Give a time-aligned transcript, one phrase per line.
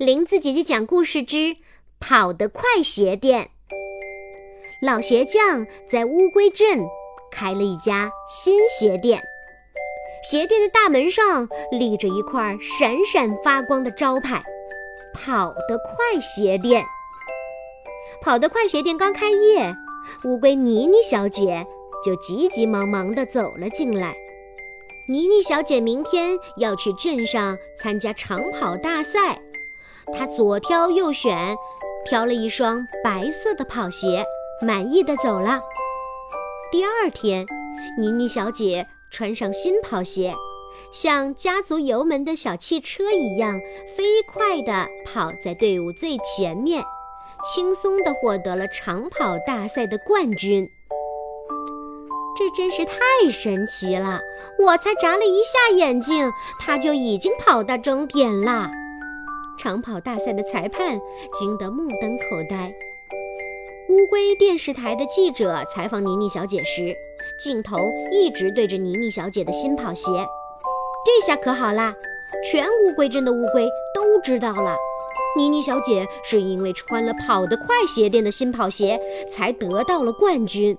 [0.00, 1.54] 林子姐姐讲故事之
[2.00, 3.50] 跑得快鞋店。
[4.80, 6.78] 老鞋匠在乌龟镇
[7.30, 9.22] 开了一家新鞋店，
[10.24, 14.42] 鞋店的大门上立着一块闪闪发光的招牌
[15.12, 16.82] ：“跑得快鞋店。”
[18.24, 19.76] 跑得快鞋店刚开业，
[20.24, 21.66] 乌龟妮妮小姐
[22.02, 24.16] 就急急忙忙地走了进来。
[25.10, 29.38] 妮妮小姐明天要去镇上参加长跑大赛。
[30.12, 31.56] 他左挑右选，
[32.04, 34.24] 挑了一双白色的跑鞋，
[34.60, 35.60] 满意的走了。
[36.70, 37.46] 第二天，
[37.98, 40.34] 妮妮小姐穿上新跑鞋，
[40.92, 43.58] 像加足油门的小汽车一样，
[43.96, 46.84] 飞快地跑在队伍最前面，
[47.44, 50.68] 轻松地获得了长跑大赛的冠军。
[52.36, 52.94] 这真是太
[53.30, 54.20] 神奇了！
[54.58, 58.70] 我才眨了一下眼睛，她就已经跑到终点了。
[59.60, 60.98] 长跑大赛的裁判
[61.34, 62.72] 惊得目瞪口呆。
[63.90, 66.96] 乌龟电视台的记者采访妮妮小姐时，
[67.38, 67.76] 镜头
[68.10, 70.10] 一直对着妮妮小姐的新跑鞋。
[71.04, 71.92] 这下可好啦，
[72.42, 74.74] 全乌龟镇的乌龟都知道了，
[75.36, 78.98] 妮妮小姐是因为穿了跑得快鞋店的新跑鞋，
[79.30, 80.78] 才得到了冠军。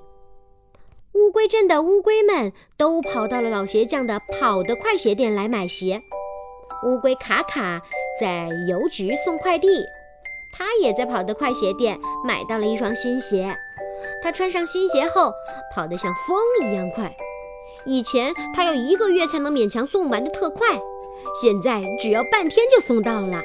[1.14, 6.02] 乌龟镇的乌龟们都跑到了老鞋匠的跑得快鞋店来买鞋。
[6.84, 7.80] 乌龟卡卡。
[8.22, 9.68] 在邮局送快递，
[10.54, 13.58] 他也在跑得快鞋店买到了一双新鞋。
[14.22, 15.34] 他穿上新鞋后，
[15.76, 16.38] 跑得像风
[16.70, 17.12] 一样快。
[17.86, 20.80] 以前他要一个月才能勉强送完的特快，
[21.42, 23.42] 现在只要半天就送到了。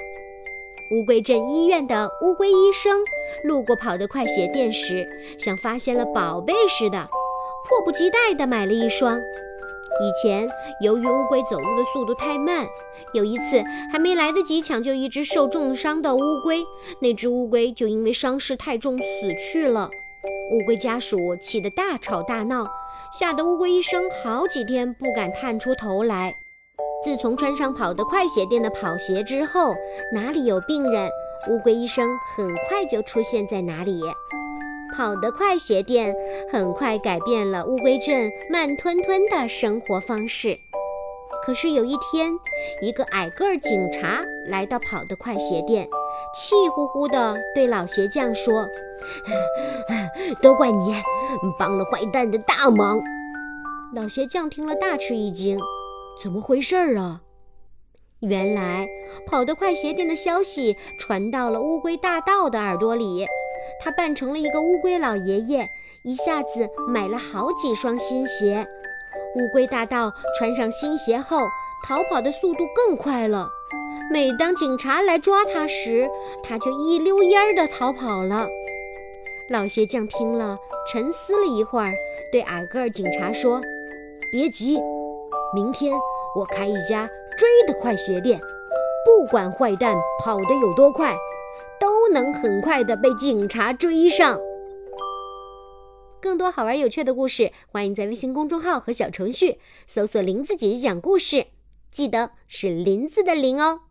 [0.93, 3.01] 乌龟镇医院的乌龟医生
[3.45, 7.09] 路过跑得快鞋店时，像发现了宝贝似的，
[7.67, 9.19] 迫不及待地买了一双。
[10.01, 10.49] 以前，
[10.81, 12.67] 由于乌龟走路的速度太慢，
[13.15, 16.65] 有一次还没来得及抢救一只受重伤的乌龟，
[17.01, 19.05] 那只乌龟就因为伤势太重死
[19.39, 19.89] 去了。
[20.53, 22.67] 乌龟家属气得大吵大闹，
[23.19, 26.37] 吓得乌龟医生好几天不敢探出头来。
[27.05, 29.75] 自从穿上跑得快鞋店的跑鞋之后，
[30.13, 31.09] 哪里有病人，
[31.49, 34.01] 乌龟医生很快就出现在哪里。
[34.95, 36.15] 跑得快鞋店
[36.53, 40.59] 很快改变了乌龟镇慢吞吞的生活方式。
[41.45, 42.33] 可是有一天，
[42.83, 45.89] 一个矮个儿警察来到跑得快鞋店，
[46.35, 48.67] 气呼呼地对老鞋匠说
[50.43, 50.95] ：“都怪你，
[51.59, 53.01] 帮了坏蛋的大忙。”
[53.95, 55.61] 老鞋匠听了大吃一惊
[56.21, 57.23] ：“怎么回事啊？”
[58.21, 58.89] 原来，
[59.29, 63.27] 跑得快鞋店的消息传到了乌龟大盗的耳朵里。
[63.83, 65.69] 他扮成了一个乌龟老爷爷，
[66.03, 68.67] 一下子买了好几双新鞋。
[69.35, 71.47] 乌龟大盗穿上新鞋后，
[71.87, 73.49] 逃跑的速度更快了。
[74.11, 76.09] 每当警察来抓他时，
[76.43, 78.49] 他就一溜烟儿地逃跑了。
[79.51, 80.57] 老鞋匠听了，
[80.91, 81.93] 沉思了一会儿，
[82.33, 83.61] 对矮个儿警察说
[84.33, 84.81] ：“别急，
[85.55, 85.93] 明天
[86.35, 88.41] 我开一家追得快鞋店，
[89.05, 91.15] 不管坏蛋跑得有多快。”
[91.81, 94.39] 都能很快的被警察追上。
[96.21, 101.47] 更多好玩有趣的故事，欢迎在微信公众号和小程序搜索“林子姐姐讲故事”，
[101.91, 103.83] 记得是林子的林哦。